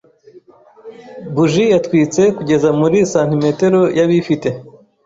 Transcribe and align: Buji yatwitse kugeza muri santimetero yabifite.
Buji 1.33 1.63
yatwitse 1.73 2.21
kugeza 2.37 2.69
muri 2.79 2.97
santimetero 3.11 3.81
yabifite. 3.97 4.49